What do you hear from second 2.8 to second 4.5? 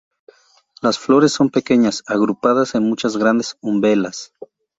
muchas grandes umbelas.